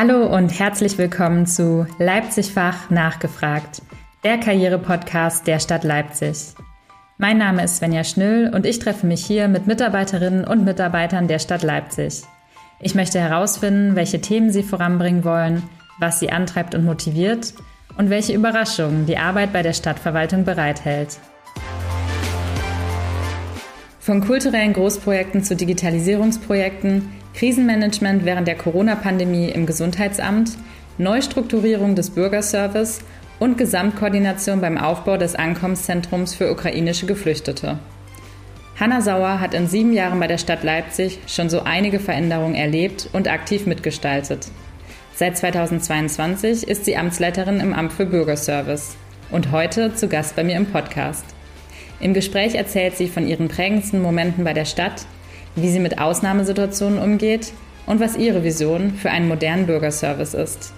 [0.00, 3.82] Hallo und herzlich willkommen zu Leipzig-Fach nachgefragt,
[4.22, 6.54] der Karriere-Podcast der Stadt Leipzig.
[7.16, 11.40] Mein Name ist Svenja Schnüll und ich treffe mich hier mit Mitarbeiterinnen und Mitarbeitern der
[11.40, 12.22] Stadt Leipzig.
[12.78, 15.64] Ich möchte herausfinden, welche Themen sie voranbringen wollen,
[15.98, 17.54] was sie antreibt und motiviert
[17.96, 21.18] und welche Überraschungen die Arbeit bei der Stadtverwaltung bereithält.
[23.98, 30.58] Von kulturellen Großprojekten zu Digitalisierungsprojekten, Krisenmanagement während der Corona-Pandemie im Gesundheitsamt,
[30.98, 32.98] Neustrukturierung des Bürgerservice
[33.38, 37.78] und Gesamtkoordination beim Aufbau des Ankommenszentrums für ukrainische Geflüchtete.
[38.80, 43.08] Hanna Sauer hat in sieben Jahren bei der Stadt Leipzig schon so einige Veränderungen erlebt
[43.12, 44.48] und aktiv mitgestaltet.
[45.14, 48.96] Seit 2022 ist sie Amtsleiterin im Amt für Bürgerservice
[49.30, 51.24] und heute zu Gast bei mir im Podcast.
[52.00, 55.06] Im Gespräch erzählt sie von ihren prägendsten Momenten bei der Stadt,
[55.56, 57.52] wie sie mit Ausnahmesituationen umgeht
[57.86, 60.72] und was ihre Vision für einen modernen Bürgerservice ist.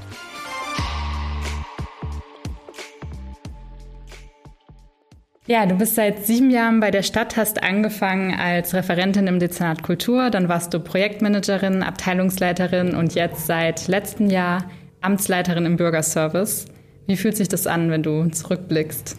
[5.47, 9.83] Ja, du bist seit sieben Jahren bei der Stadt, hast angefangen als Referentin im Dezernat
[9.83, 16.67] Kultur, dann warst du Projektmanagerin, Abteilungsleiterin und jetzt seit letztem Jahr Amtsleiterin im Bürgerservice.
[17.09, 19.17] Wie fühlt sich das an, wenn du zurückblickst?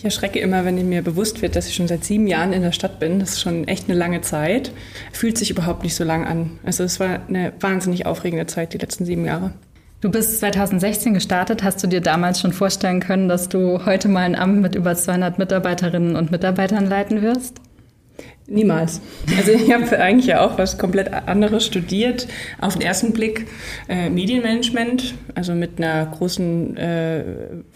[0.00, 2.72] Ich erschrecke immer, wenn mir bewusst wird, dass ich schon seit sieben Jahren in der
[2.72, 3.20] Stadt bin.
[3.20, 4.72] Das ist schon echt eine lange Zeit.
[5.12, 6.58] Fühlt sich überhaupt nicht so lang an.
[6.64, 9.52] Also es war eine wahnsinnig aufregende Zeit, die letzten sieben Jahre.
[10.00, 11.62] Du bist 2016 gestartet.
[11.62, 14.94] Hast du dir damals schon vorstellen können, dass du heute mal ein Amt mit über
[14.94, 17.60] 200 Mitarbeiterinnen und Mitarbeitern leiten wirst?
[18.50, 19.00] Niemals.
[19.36, 22.26] Also ich habe eigentlich ja auch was komplett anderes studiert.
[22.60, 23.46] Auf den ersten Blick
[23.88, 27.24] äh, Medienmanagement, also mit einer großen äh,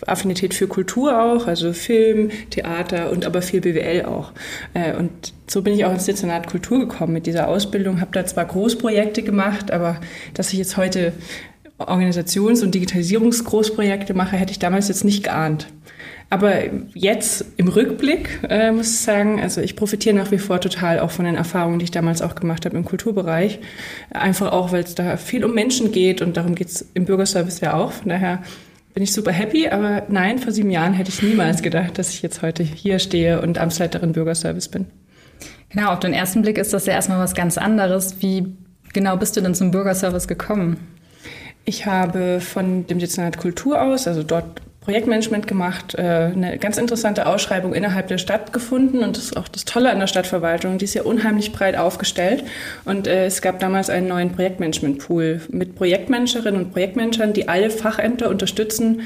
[0.04, 4.32] Affinität für Kultur auch, also Film, Theater und aber viel BWL auch.
[4.74, 8.00] Äh, und so bin ich auch ins Dezernat Kultur gekommen mit dieser Ausbildung.
[8.00, 10.00] Habe da zwar Großprojekte gemacht, aber
[10.34, 11.12] dass ich jetzt heute
[11.78, 15.68] Organisations- und Digitalisierungsgroßprojekte mache, hätte ich damals jetzt nicht geahnt.
[16.34, 16.64] Aber
[16.94, 21.12] jetzt im Rückblick äh, muss ich sagen, also ich profitiere nach wie vor total auch
[21.12, 23.60] von den Erfahrungen, die ich damals auch gemacht habe im Kulturbereich.
[24.10, 27.60] Einfach auch, weil es da viel um Menschen geht und darum geht es im Bürgerservice
[27.60, 27.92] ja auch.
[27.92, 28.42] Von daher
[28.94, 32.20] bin ich super happy, aber nein, vor sieben Jahren hätte ich niemals gedacht, dass ich
[32.20, 34.86] jetzt heute hier stehe und Amtsleiterin Bürgerservice bin.
[35.68, 38.16] Genau, auf den ersten Blick ist das ja erstmal was ganz anderes.
[38.18, 38.56] Wie
[38.92, 40.78] genau bist du denn zum Bürgerservice gekommen?
[41.64, 47.26] Ich habe von dem Dezernat Kultur aus, also dort Projektmanagement gemacht, äh, eine ganz interessante
[47.26, 50.84] Ausschreibung innerhalb der Stadt gefunden und das ist auch das Tolle an der Stadtverwaltung, die
[50.84, 52.44] ist ja unheimlich breit aufgestellt
[52.84, 58.28] und äh, es gab damals einen neuen Projektmanagement-Pool mit Projektmanagerinnen und Projektmanagern, die alle Fachämter
[58.28, 59.00] unterstützen,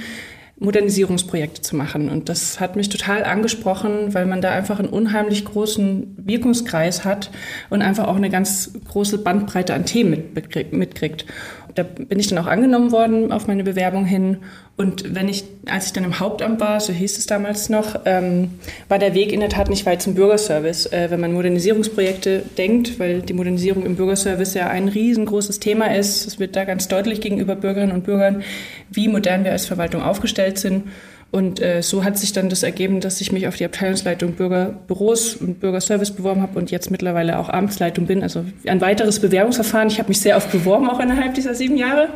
[0.60, 2.08] Modernisierungsprojekte zu machen.
[2.08, 7.30] Und das hat mich total angesprochen, weil man da einfach einen unheimlich großen Wirkungskreis hat
[7.70, 10.24] und einfach auch eine ganz große Bandbreite an Themen
[10.72, 11.26] mitkriegt
[11.74, 14.38] da bin ich dann auch angenommen worden auf meine Bewerbung hin.
[14.76, 18.52] Und wenn ich, als ich dann im Hauptamt war, so hieß es damals noch, ähm,
[18.88, 20.86] war der Weg in der Tat nicht weit zum Bürgerservice.
[20.86, 26.26] Äh, wenn man Modernisierungsprojekte denkt, weil die Modernisierung im Bürgerservice ja ein riesengroßes Thema ist,
[26.26, 28.42] es wird da ganz deutlich gegenüber Bürgerinnen und Bürgern,
[28.90, 30.84] wie modern wir als Verwaltung aufgestellt sind.
[31.30, 35.36] Und äh, so hat sich dann das ergeben, dass ich mich auf die Abteilungsleitung Bürgerbüros
[35.36, 38.22] und Bürgerservice beworben habe und jetzt mittlerweile auch Amtsleitung bin.
[38.22, 39.88] Also ein weiteres Bewerbungsverfahren.
[39.88, 42.08] Ich habe mich sehr oft beworben, auch innerhalb dieser sieben Jahre.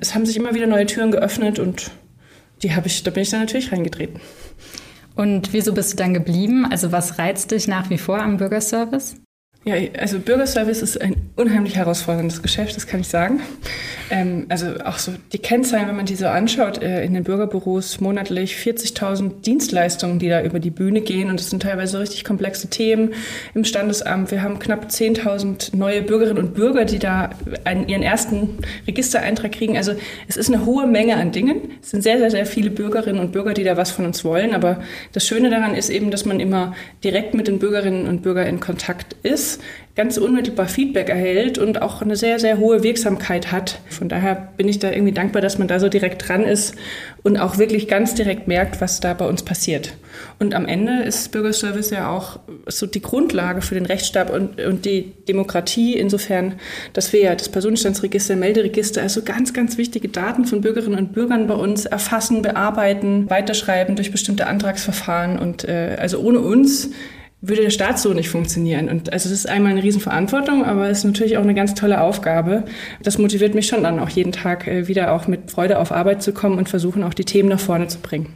[0.00, 1.90] Es haben sich immer wieder neue Türen geöffnet und
[2.62, 4.20] die habe ich, da bin ich dann natürlich reingetreten.
[5.14, 6.66] Und wieso bist du dann geblieben?
[6.70, 9.16] Also was reizt dich nach wie vor am Bürgerservice?
[9.68, 13.40] Ja, also Bürgerservice ist ein unheimlich herausforderndes Geschäft, das kann ich sagen.
[14.10, 18.00] Ähm, also auch so die Kennzahlen, wenn man die so anschaut, äh, in den Bürgerbüros
[18.00, 22.70] monatlich 40.000 Dienstleistungen, die da über die Bühne gehen und es sind teilweise richtig komplexe
[22.70, 23.14] Themen
[23.54, 24.30] im Standesamt.
[24.30, 27.30] Wir haben knapp 10.000 neue Bürgerinnen und Bürger, die da
[27.64, 29.76] einen, ihren ersten Registereintrag kriegen.
[29.76, 29.94] Also
[30.28, 31.72] es ist eine hohe Menge an Dingen.
[31.82, 34.54] Es sind sehr, sehr, sehr viele Bürgerinnen und Bürger, die da was von uns wollen.
[34.54, 38.46] Aber das Schöne daran ist eben, dass man immer direkt mit den Bürgerinnen und Bürgern
[38.46, 39.55] in Kontakt ist
[39.96, 43.80] ganz unmittelbar Feedback erhält und auch eine sehr, sehr hohe Wirksamkeit hat.
[43.88, 46.74] Von daher bin ich da irgendwie dankbar, dass man da so direkt dran ist
[47.22, 49.96] und auch wirklich ganz direkt merkt, was da bei uns passiert.
[50.38, 54.84] Und am Ende ist Bürgerservice ja auch so die Grundlage für den Rechtsstaat und, und
[54.84, 56.56] die Demokratie, insofern,
[56.92, 61.46] dass wir ja das Personenstandsregister, Melderegister, also ganz, ganz wichtige Daten von Bürgerinnen und Bürgern
[61.46, 65.38] bei uns erfassen, bearbeiten, weiterschreiben durch bestimmte Antragsverfahren.
[65.38, 66.90] Und äh, also ohne uns
[67.40, 68.88] würde der Staat so nicht funktionieren.
[68.88, 72.00] Und also das ist einmal eine Riesenverantwortung, aber es ist natürlich auch eine ganz tolle
[72.00, 72.64] Aufgabe.
[73.02, 76.22] Das motiviert mich schon dann auch jeden Tag äh, wieder auch mit Freude auf Arbeit
[76.22, 78.34] zu kommen und versuchen auch die Themen nach vorne zu bringen.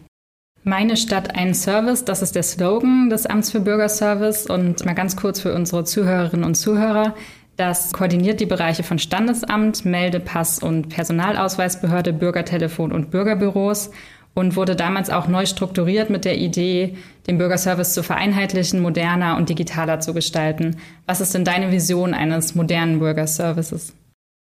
[0.62, 4.46] Meine Stadt, ein Service, das ist der Slogan des Amts für Bürgerservice.
[4.46, 7.14] Und mal ganz kurz für unsere Zuhörerinnen und Zuhörer.
[7.56, 13.90] Das koordiniert die Bereiche von Standesamt, Meldepass und Personalausweisbehörde, Bürgertelefon und Bürgerbüros
[14.34, 16.96] und wurde damals auch neu strukturiert mit der Idee,
[17.26, 20.76] den Bürgerservice zu vereinheitlichen, moderner und digitaler zu gestalten.
[21.06, 23.92] Was ist denn deine Vision eines modernen Bürgerservices?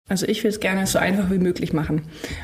[0.09, 2.01] Also ich will es gerne so einfach wie möglich machen,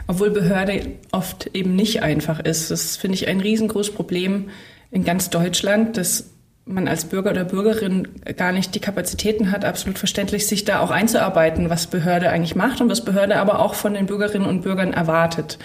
[0.08, 2.70] obwohl Behörde oft eben nicht einfach ist.
[2.70, 4.50] Das finde ich ein riesengroßes Problem
[4.92, 6.35] in ganz Deutschland, dass
[6.68, 8.08] man als Bürger oder Bürgerin
[8.38, 12.82] gar nicht die Kapazitäten hat, absolut verständlich, sich da auch einzuarbeiten, was Behörde eigentlich macht
[12.82, 15.60] und was Behörde aber auch von den Bürgerinnen und Bürgern erwartet.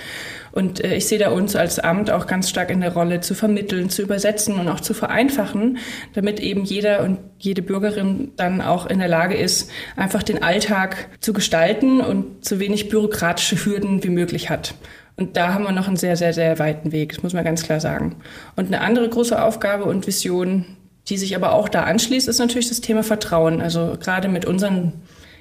[0.53, 3.35] Und äh, ich sehe da uns als Amt auch ganz stark in der Rolle, zu
[3.35, 5.79] vermitteln, zu übersetzen und auch zu vereinfachen,
[6.13, 11.09] damit eben jeder und jede Bürgerin dann auch in der Lage ist, einfach den Alltag
[11.21, 14.75] zu gestalten und so wenig bürokratische Hürden wie möglich hat.
[15.17, 17.63] Und da haben wir noch einen sehr, sehr, sehr weiten Weg, das muss man ganz
[17.63, 18.17] klar sagen.
[18.57, 20.65] Und eine andere große Aufgabe und Vision,
[21.09, 23.61] die sich aber auch da anschließt, ist natürlich das Thema Vertrauen.
[23.61, 24.93] Also gerade mit unseren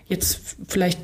[0.07, 0.99] jetzt vielleicht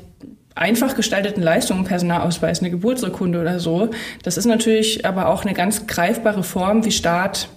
[0.54, 3.90] einfach gestalteten Leistungen, Personalausweis, eine Geburtsurkunde oder so,
[4.22, 7.48] das ist natürlich aber auch eine ganz greifbare Form, wie Staat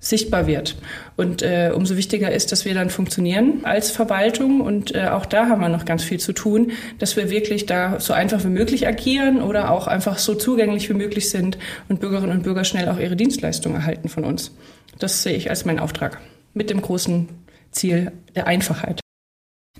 [0.00, 0.76] sichtbar wird.
[1.16, 4.60] Und äh, umso wichtiger ist, dass wir dann funktionieren als Verwaltung.
[4.60, 6.70] Und äh, auch da haben wir noch ganz viel zu tun,
[7.00, 10.94] dass wir wirklich da so einfach wie möglich agieren oder auch einfach so zugänglich wie
[10.94, 11.58] möglich sind
[11.88, 14.52] und Bürgerinnen und Bürger schnell auch ihre Dienstleistungen erhalten von uns.
[15.00, 16.20] Das sehe ich als meinen Auftrag
[16.58, 17.28] mit dem großen
[17.70, 19.00] Ziel der Einfachheit.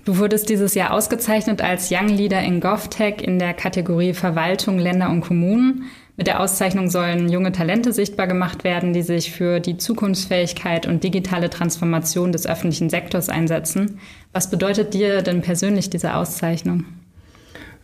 [0.05, 5.09] Du wurdest dieses Jahr ausgezeichnet als Young Leader in GovTech in der Kategorie Verwaltung, Länder
[5.11, 5.83] und Kommunen.
[6.15, 11.03] Mit der Auszeichnung sollen junge Talente sichtbar gemacht werden, die sich für die Zukunftsfähigkeit und
[11.03, 13.99] digitale Transformation des öffentlichen Sektors einsetzen.
[14.33, 16.85] Was bedeutet dir denn persönlich diese Auszeichnung?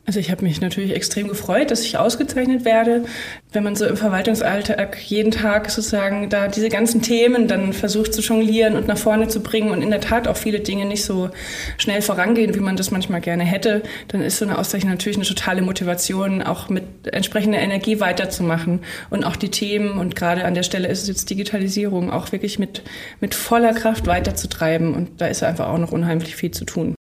[0.07, 3.05] Also ich habe mich natürlich extrem gefreut, dass ich ausgezeichnet werde.
[3.53, 8.21] Wenn man so im Verwaltungsalltag jeden Tag sozusagen da diese ganzen Themen dann versucht zu
[8.21, 11.31] jonglieren und nach vorne zu bringen und in der Tat auch viele Dinge nicht so
[11.77, 15.25] schnell vorangehen, wie man das manchmal gerne hätte, dann ist so eine Auszeichnung natürlich eine
[15.25, 20.63] totale Motivation, auch mit entsprechender Energie weiterzumachen und auch die Themen und gerade an der
[20.63, 22.83] Stelle ist es jetzt Digitalisierung auch wirklich mit,
[23.21, 26.94] mit voller Kraft weiterzutreiben und da ist einfach auch noch unheimlich viel zu tun.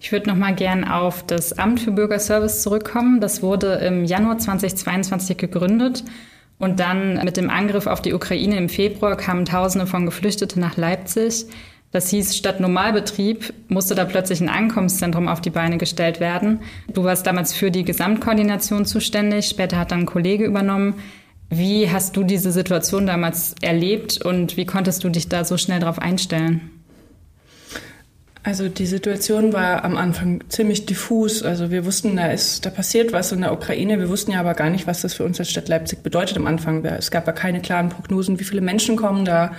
[0.00, 3.20] Ich würde noch mal gern auf das Amt für Bürgerservice zurückkommen.
[3.20, 6.04] Das wurde im Januar 2022 gegründet.
[6.58, 10.76] Und dann mit dem Angriff auf die Ukraine im Februar kamen Tausende von Geflüchteten nach
[10.76, 11.46] Leipzig.
[11.90, 16.60] Das hieß, statt Normalbetrieb musste da plötzlich ein Ankommenszentrum auf die Beine gestellt werden.
[16.92, 20.94] Du warst damals für die Gesamtkoordination zuständig, später hat dann ein Kollege übernommen.
[21.48, 25.80] Wie hast du diese Situation damals erlebt und wie konntest du dich da so schnell
[25.80, 26.77] darauf einstellen?
[28.44, 31.42] Also die Situation war am Anfang ziemlich diffus.
[31.42, 33.98] Also wir wussten, da ist, da passiert was in der Ukraine.
[33.98, 36.46] Wir wussten ja aber gar nicht, was das für uns als Stadt Leipzig bedeutet am
[36.46, 36.84] Anfang.
[36.84, 39.52] Es gab ja keine klaren Prognosen, wie viele Menschen kommen da,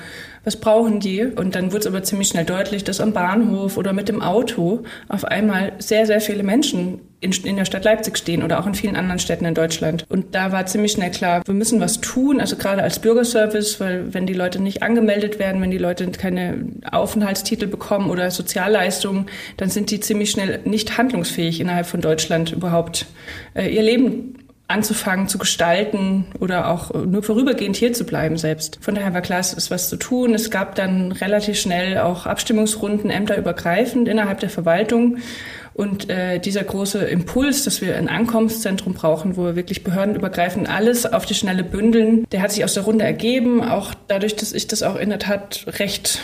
[0.43, 1.23] was brauchen die?
[1.23, 4.83] Und dann wurde es aber ziemlich schnell deutlich, dass am Bahnhof oder mit dem Auto
[5.07, 8.73] auf einmal sehr, sehr viele Menschen in, in, der Stadt Leipzig stehen oder auch in
[8.73, 10.05] vielen anderen Städten in Deutschland.
[10.07, 14.13] Und da war ziemlich schnell klar, wir müssen was tun, also gerade als Bürgerservice, weil
[14.13, 19.25] wenn die Leute nicht angemeldet werden, wenn die Leute keine Aufenthaltstitel bekommen oder Sozialleistungen,
[19.57, 23.05] dann sind die ziemlich schnell nicht handlungsfähig innerhalb von Deutschland überhaupt
[23.53, 24.35] äh, ihr Leben
[24.69, 28.77] anzufangen zu gestalten oder auch nur vorübergehend hier zu bleiben selbst.
[28.81, 30.33] Von daher war klar, es ist was zu tun.
[30.35, 35.17] Es gab dann relativ schnell auch Abstimmungsrunden ämterübergreifend innerhalb der Verwaltung.
[35.73, 41.05] Und äh, dieser große Impuls, dass wir ein Ankommenszentrum brauchen, wo wir wirklich behördenübergreifend alles
[41.11, 43.63] auf die Schnelle bündeln, der hat sich aus der Runde ergeben.
[43.63, 46.19] Auch dadurch, dass ich das auch in der Tat recht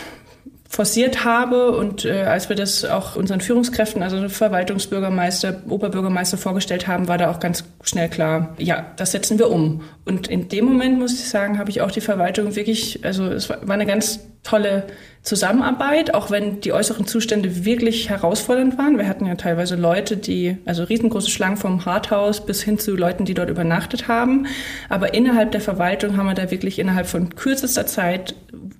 [0.76, 7.08] forciert habe und äh, als wir das auch unseren Führungskräften, also Verwaltungsbürgermeister, Oberbürgermeister vorgestellt haben,
[7.08, 9.80] war da auch ganz schnell klar, ja, das setzen wir um.
[10.04, 13.48] Und in dem Moment, muss ich sagen, habe ich auch die Verwaltung wirklich, also es
[13.48, 14.84] war eine ganz tolle
[15.22, 18.98] Zusammenarbeit, auch wenn die äußeren Zustände wirklich herausfordernd waren.
[18.98, 23.24] Wir hatten ja teilweise Leute, die, also riesengroße Schlangen vom Harthaus bis hin zu Leuten,
[23.24, 24.46] die dort übernachtet haben.
[24.90, 28.34] Aber innerhalb der Verwaltung haben wir da wirklich innerhalb von kürzester Zeit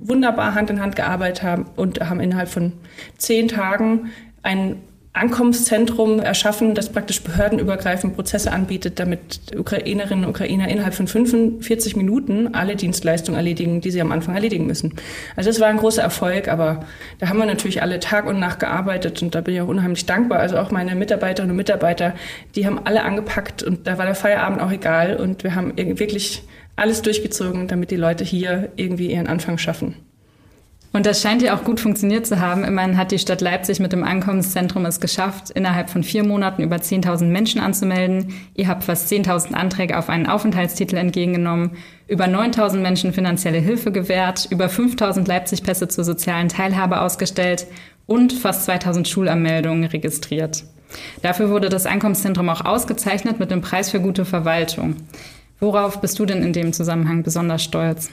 [0.09, 2.73] wunderbar Hand in Hand gearbeitet haben und haben innerhalb von
[3.19, 4.11] zehn Tagen
[4.43, 4.77] ein
[5.17, 12.55] Ankommenszentrum erschaffen, das praktisch behördenübergreifend Prozesse anbietet, damit Ukrainerinnen und Ukrainer innerhalb von 45 Minuten
[12.55, 14.95] alle Dienstleistungen erledigen, die sie am Anfang erledigen müssen.
[15.35, 16.85] Also das war ein großer Erfolg, aber
[17.19, 20.07] da haben wir natürlich alle Tag und Nacht gearbeitet und da bin ich auch unheimlich
[20.07, 20.41] dankbar.
[20.41, 22.15] Also auch meine Mitarbeiterinnen und Mitarbeiter,
[22.55, 26.43] die haben alle angepackt und da war der Feierabend auch egal und wir haben wirklich
[26.77, 29.95] alles durchgezogen, damit die Leute hier irgendwie ihren Anfang schaffen.
[30.97, 32.65] Und das scheint ja auch gut funktioniert zu haben.
[32.65, 36.77] Immerhin hat die Stadt Leipzig mit dem Ankommenszentrum es geschafft, innerhalb von vier Monaten über
[36.77, 38.33] 10.000 Menschen anzumelden.
[38.55, 41.73] Ihr habt fast 10.000 Anträge auf einen Aufenthaltstitel entgegengenommen,
[42.09, 47.67] über 9.000 Menschen finanzielle Hilfe gewährt, über 5.000 Leipzig-Pässe zur sozialen Teilhabe ausgestellt
[48.07, 50.65] und fast 2000 Schulanmeldungen registriert.
[51.21, 54.97] Dafür wurde das Einkommenszentrum auch ausgezeichnet mit dem Preis für gute Verwaltung.
[55.61, 58.09] Worauf bist du denn in dem Zusammenhang besonders stolz?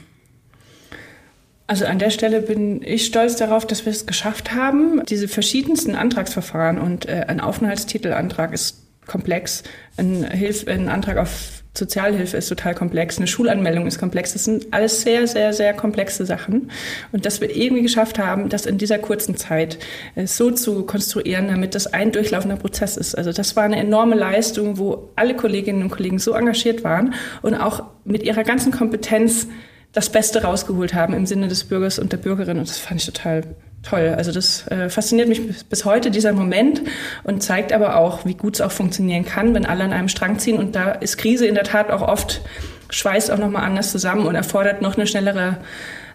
[1.73, 5.01] Also an der Stelle bin ich stolz darauf, dass wir es geschafft haben.
[5.09, 9.63] Diese verschiedensten Antragsverfahren und äh, ein Aufenthaltstitelantrag ist komplex,
[9.97, 14.33] ein, Hilf ein Antrag auf Sozialhilfe ist total komplex, eine Schulanmeldung ist komplex.
[14.33, 16.69] Das sind alles sehr, sehr, sehr komplexe Sachen.
[17.11, 19.79] Und dass wir irgendwie geschafft haben, das in dieser kurzen Zeit
[20.13, 23.17] äh, so zu konstruieren, damit das ein durchlaufender Prozess ist.
[23.17, 27.55] Also das war eine enorme Leistung, wo alle Kolleginnen und Kollegen so engagiert waren und
[27.55, 29.47] auch mit ihrer ganzen Kompetenz
[29.93, 32.57] das Beste rausgeholt haben im Sinne des Bürgers und der Bürgerin.
[32.57, 33.43] Und das fand ich total
[33.83, 34.13] toll.
[34.17, 36.81] Also das äh, fasziniert mich bis heute, dieser Moment,
[37.23, 40.39] und zeigt aber auch, wie gut es auch funktionieren kann, wenn alle an einem Strang
[40.39, 40.57] ziehen.
[40.57, 42.41] Und da ist Krise in der Tat auch oft,
[42.89, 45.57] schweißt auch nochmal anders zusammen und erfordert noch eine schnellere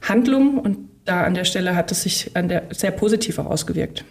[0.02, 0.58] Handlung.
[0.58, 4.04] Und da an der Stelle hat es sich an der, sehr positiv auch ausgewirkt.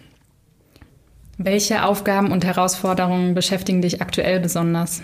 [1.38, 5.02] Welche Aufgaben und Herausforderungen beschäftigen dich aktuell besonders?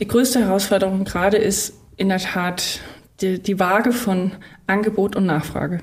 [0.00, 2.80] Die größte Herausforderung gerade ist in der Tat
[3.20, 4.32] die, die Waage von
[4.66, 5.80] Angebot und Nachfrage.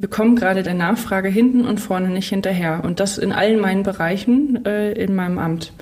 [0.00, 2.80] Wir kommen gerade der Nachfrage hinten und vorne nicht hinterher.
[2.84, 5.74] Und das in allen meinen Bereichen äh, in meinem Amt.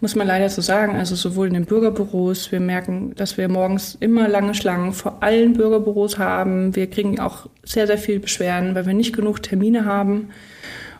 [0.00, 0.94] Muss man leider so sagen.
[0.94, 5.54] Also sowohl in den Bürgerbüros, wir merken, dass wir morgens immer lange Schlangen vor allen
[5.54, 6.76] Bürgerbüros haben.
[6.76, 10.28] Wir kriegen auch sehr, sehr viel Beschwerden, weil wir nicht genug Termine haben.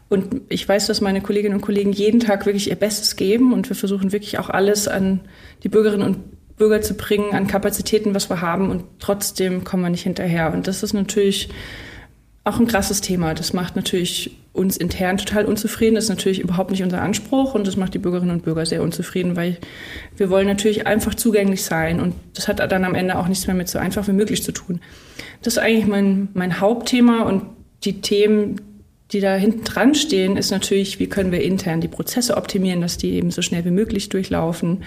[0.08, 3.68] Und ich weiß, dass meine Kolleginnen und Kollegen jeden Tag wirklich ihr Bestes geben und
[3.68, 5.20] wir versuchen wirklich auch alles an
[5.62, 6.18] die Bürgerinnen und
[6.56, 10.52] Bürger zu bringen an Kapazitäten, was wir haben und trotzdem kommen wir nicht hinterher.
[10.52, 11.48] Und das ist natürlich
[12.44, 13.34] auch ein krasses Thema.
[13.34, 15.96] Das macht natürlich uns intern total unzufrieden.
[15.96, 18.82] Das ist natürlich überhaupt nicht unser Anspruch und das macht die Bürgerinnen und Bürger sehr
[18.82, 19.58] unzufrieden, weil
[20.16, 23.56] wir wollen natürlich einfach zugänglich sein und das hat dann am Ende auch nichts mehr
[23.56, 24.80] mit so einfach wie möglich zu tun.
[25.42, 27.42] Das ist eigentlich mein, mein Hauptthema und
[27.84, 28.60] die Themen,
[29.12, 32.96] die da hinten dran stehen, ist natürlich, wie können wir intern die Prozesse optimieren, dass
[32.96, 34.82] die eben so schnell wie möglich durchlaufen.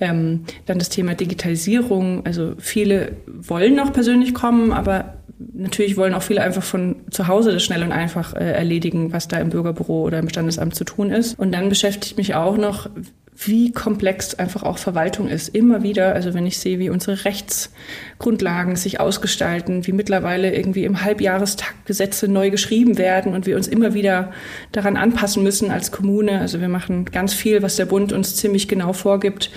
[0.00, 2.24] Ähm, dann das Thema Digitalisierung.
[2.26, 5.14] Also viele wollen noch persönlich kommen, aber
[5.54, 9.26] natürlich wollen auch viele einfach von zu Hause das schnell und einfach äh, erledigen, was
[9.26, 11.38] da im Bürgerbüro oder im Standesamt zu tun ist.
[11.38, 12.88] Und dann beschäftigt mich auch noch,
[13.34, 15.48] wie komplex einfach auch Verwaltung ist.
[15.48, 21.02] Immer wieder, also wenn ich sehe, wie unsere Rechtsgrundlagen sich ausgestalten, wie mittlerweile irgendwie im
[21.02, 24.32] Halbjahrestakt Gesetze neu geschrieben werden und wir uns immer wieder
[24.70, 26.40] daran anpassen müssen als Kommune.
[26.40, 29.50] Also wir machen ganz viel, was der Bund uns ziemlich genau vorgibt.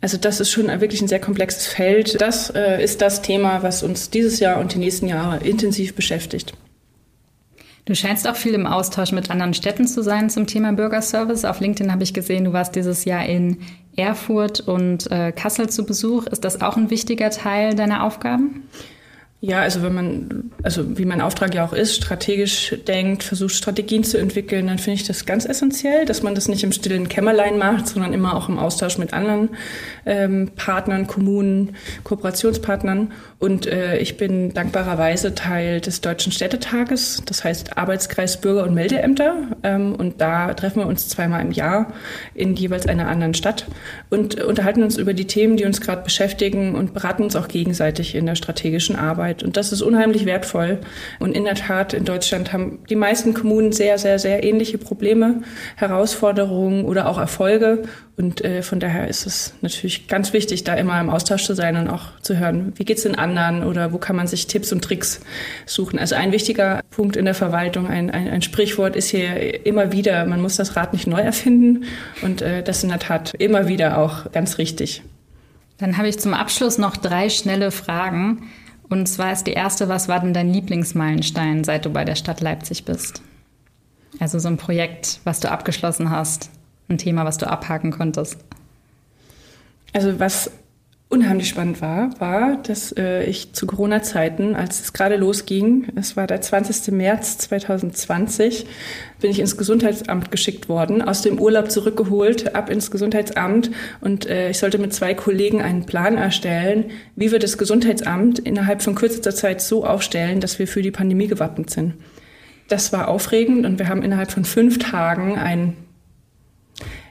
[0.00, 2.20] Also das ist schon wirklich ein sehr komplexes Feld.
[2.20, 6.52] Das äh, ist das Thema, was uns dieses Jahr und die nächsten Jahre intensiv beschäftigt.
[7.86, 11.44] Du scheinst auch viel im Austausch mit anderen Städten zu sein zum Thema Bürgerservice.
[11.44, 13.58] Auf LinkedIn habe ich gesehen, du warst dieses Jahr in
[13.94, 16.26] Erfurt und äh, Kassel zu Besuch.
[16.26, 18.68] Ist das auch ein wichtiger Teil deiner Aufgaben?
[19.46, 24.02] Ja, also wenn man, also wie mein Auftrag ja auch ist, strategisch denkt, versucht Strategien
[24.02, 27.56] zu entwickeln, dann finde ich das ganz essentiell, dass man das nicht im stillen Kämmerlein
[27.56, 29.50] macht, sondern immer auch im Austausch mit anderen
[30.04, 33.12] ähm, Partnern, Kommunen, Kooperationspartnern.
[33.38, 39.36] Und äh, ich bin dankbarerweise Teil des Deutschen Städtetages, das heißt Arbeitskreis Bürger- und Meldeämter.
[39.62, 41.92] Ähm, und da treffen wir uns zweimal im Jahr
[42.34, 43.66] in jeweils einer anderen Stadt
[44.10, 48.16] und unterhalten uns über die Themen, die uns gerade beschäftigen und beraten uns auch gegenseitig
[48.16, 49.35] in der strategischen Arbeit.
[49.36, 49.42] Arbeit.
[49.42, 50.78] Und das ist unheimlich wertvoll.
[51.18, 55.42] Und in der Tat, in Deutschland haben die meisten Kommunen sehr, sehr, sehr ähnliche Probleme,
[55.76, 57.82] Herausforderungen oder auch Erfolge.
[58.16, 61.76] Und äh, von daher ist es natürlich ganz wichtig, da immer im Austausch zu sein
[61.76, 64.72] und auch zu hören, wie geht es den anderen oder wo kann man sich Tipps
[64.72, 65.20] und Tricks
[65.66, 65.98] suchen.
[65.98, 70.24] Also ein wichtiger Punkt in der Verwaltung, ein, ein, ein Sprichwort ist hier immer wieder,
[70.24, 71.84] man muss das Rad nicht neu erfinden.
[72.22, 75.02] Und äh, das in der Tat immer wieder auch ganz richtig.
[75.78, 78.48] Dann habe ich zum Abschluss noch drei schnelle Fragen.
[78.88, 82.40] Und zwar ist die erste, was war denn dein Lieblingsmeilenstein, seit du bei der Stadt
[82.40, 83.20] Leipzig bist?
[84.20, 86.50] Also so ein Projekt, was du abgeschlossen hast,
[86.88, 88.38] ein Thema, was du abhaken konntest.
[89.92, 90.50] Also was
[91.16, 96.26] unheimlich spannend war, war, dass äh, ich zu Corona-Zeiten, als es gerade losging, es war
[96.26, 96.92] der 20.
[96.92, 98.66] März 2020,
[99.20, 103.70] bin ich ins Gesundheitsamt geschickt worden, aus dem Urlaub zurückgeholt, ab ins Gesundheitsamt
[104.02, 108.82] und äh, ich sollte mit zwei Kollegen einen Plan erstellen, wie wir das Gesundheitsamt innerhalb
[108.82, 111.94] von kürzester Zeit so aufstellen, dass wir für die Pandemie gewappnet sind.
[112.68, 115.76] Das war aufregend und wir haben innerhalb von fünf Tagen ein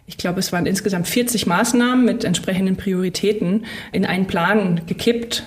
[0.08, 5.44] ich glaube, es waren insgesamt 40 Maßnahmen mit entsprechenden Prioritäten in einen Plan gekippt.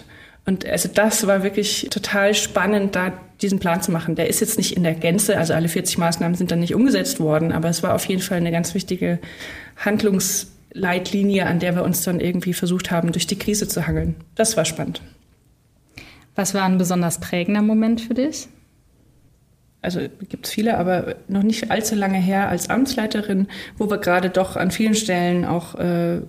[0.46, 4.16] Und also das war wirklich total spannend, da diesen Plan zu machen.
[4.16, 7.20] Der ist jetzt nicht in der Gänze, also alle 40 Maßnahmen sind dann nicht umgesetzt
[7.20, 9.20] worden, aber es war auf jeden Fall eine ganz wichtige
[9.76, 14.16] Handlungsleitlinie, an der wir uns dann irgendwie versucht haben, durch die Krise zu hangeln.
[14.34, 15.02] Das war spannend.
[16.34, 18.48] Was war ein besonders prägender Moment für dich?
[19.80, 24.30] Also gibt es viele, aber noch nicht allzu lange her als Amtsleiterin, wo wir gerade
[24.30, 26.20] doch an vielen Stellen auch äh,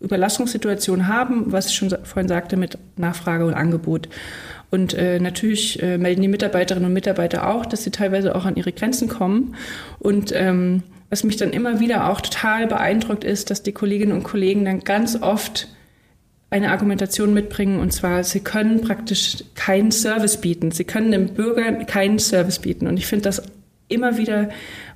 [0.00, 4.08] Überlassungssituationen haben, was ich schon vorhin sagte, mit Nachfrage und Angebot.
[4.70, 8.56] Und äh, natürlich äh, melden die Mitarbeiterinnen und Mitarbeiter auch, dass sie teilweise auch an
[8.56, 9.56] ihre Grenzen kommen.
[9.98, 14.22] Und ähm, was mich dann immer wieder auch total beeindruckt ist, dass die Kolleginnen und
[14.22, 15.68] Kollegen dann ganz oft
[16.50, 20.72] eine Argumentation mitbringen und zwar, sie können praktisch keinen Service bieten.
[20.72, 22.88] Sie können dem Bürger keinen Service bieten.
[22.88, 23.42] Und ich finde das
[23.88, 24.50] immer wieder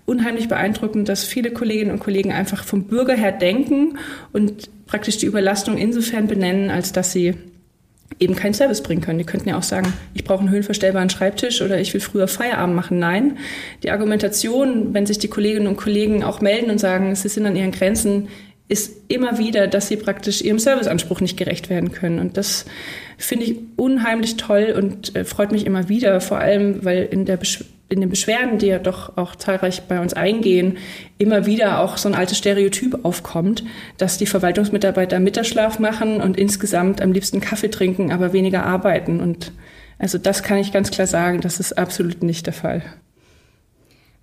[0.04, 3.98] unheimlich beeindruckend, dass viele Kolleginnen und Kollegen einfach vom Bürger her denken
[4.32, 7.34] und praktisch die Überlastung insofern benennen, als dass sie
[8.18, 9.18] eben keinen Service bringen können.
[9.18, 12.76] Die könnten ja auch sagen, ich brauche einen höhenverstellbaren Schreibtisch oder ich will früher Feierabend
[12.76, 12.98] machen.
[12.98, 13.38] Nein,
[13.82, 17.56] die Argumentation, wenn sich die Kolleginnen und Kollegen auch melden und sagen, sie sind an
[17.56, 18.28] ihren Grenzen,
[18.68, 22.18] ist immer wieder, dass sie praktisch ihrem Serviceanspruch nicht gerecht werden können.
[22.18, 22.64] Und das
[23.18, 27.38] finde ich unheimlich toll und äh, freut mich immer wieder, vor allem, weil in, der
[27.90, 30.78] in den Beschwerden, die ja doch auch zahlreich bei uns eingehen,
[31.18, 33.64] immer wieder auch so ein altes Stereotyp aufkommt,
[33.98, 39.20] dass die Verwaltungsmitarbeiter Mittagsschlaf machen und insgesamt am liebsten Kaffee trinken, aber weniger arbeiten.
[39.20, 39.52] Und
[39.98, 42.82] also das kann ich ganz klar sagen, das ist absolut nicht der Fall.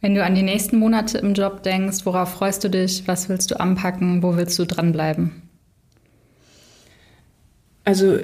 [0.01, 3.08] Wenn du an die nächsten Monate im Job denkst, worauf freust du dich?
[3.08, 4.24] Was willst du anpacken?
[4.24, 5.43] Wo willst du dranbleiben?
[7.84, 8.17] Also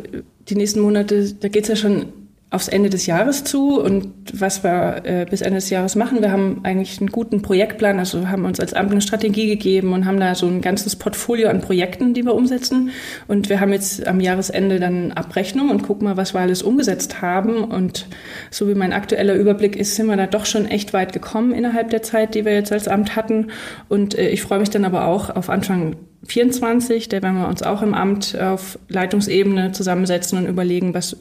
[0.50, 2.14] die nächsten Monate, da geht es ja schon
[2.50, 6.22] aufs Ende des Jahres zu und was wir äh, bis Ende des Jahres machen.
[6.22, 10.06] Wir haben eigentlich einen guten Projektplan, also haben uns als Amt eine Strategie gegeben und
[10.06, 12.92] haben da so ein ganzes Portfolio an Projekten, die wir umsetzen.
[13.28, 17.22] Und wir haben jetzt am Jahresende dann Abrechnung und gucken mal, was wir alles umgesetzt
[17.22, 17.66] haben.
[17.66, 18.08] Und
[18.50, 21.90] so wie mein aktueller Überblick ist, sind wir da doch schon echt weit gekommen innerhalb
[21.90, 23.48] der Zeit, die wir jetzt als Amt hatten.
[23.90, 27.64] Und äh, ich freue mich dann aber auch auf Anfang 24, da werden wir uns
[27.64, 31.16] auch im Amt auf Leitungsebene zusammensetzen und überlegen, was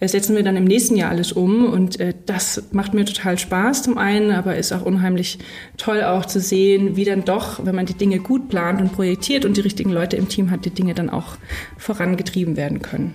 [0.00, 1.66] äh, setzen wir dann im nächsten Jahr alles um.
[1.66, 5.38] Und äh, das macht mir total Spaß zum einen, aber ist auch unheimlich
[5.76, 9.44] toll auch zu sehen, wie dann doch, wenn man die Dinge gut plant und projektiert
[9.44, 11.36] und die richtigen Leute im Team hat, die Dinge dann auch
[11.78, 13.14] vorangetrieben werden können.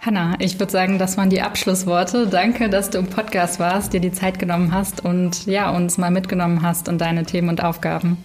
[0.00, 2.26] Hanna, ich würde sagen, das waren die Abschlussworte.
[2.26, 6.10] Danke, dass du im Podcast warst, dir die Zeit genommen hast und ja, uns mal
[6.10, 8.18] mitgenommen hast und deine Themen und Aufgaben.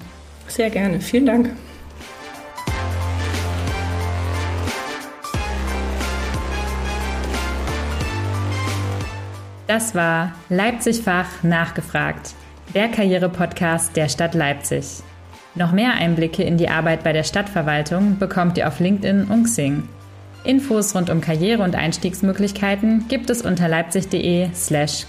[0.49, 0.99] Sehr gerne.
[0.99, 1.49] Vielen Dank.
[9.67, 12.33] Das war Leipzig-Fach nachgefragt,
[12.73, 15.03] der Karriere-Podcast der Stadt Leipzig.
[15.53, 19.87] Noch mehr Einblicke in die Arbeit bei der Stadtverwaltung bekommt ihr auf LinkedIn und Xing.
[20.43, 24.55] Infos rund um Karriere und Einstiegsmöglichkeiten gibt es unter leipzig.de/karriere.
[24.55, 25.05] slash